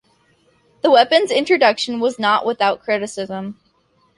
[0.81, 3.59] The weapon's introduction was not without criticism.